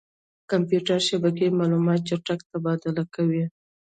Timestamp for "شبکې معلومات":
1.09-1.99